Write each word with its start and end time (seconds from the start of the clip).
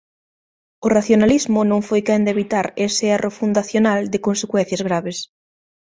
O 0.85 0.87
racionalismo 0.97 1.59
non 1.71 1.81
foi 1.87 2.01
quen 2.07 2.21
de 2.25 2.33
evitar 2.35 2.65
ese 2.87 3.05
erro 3.17 3.31
fundacional 3.39 3.99
de 4.13 4.23
consecuencias 4.27 4.81
graves. 4.87 5.17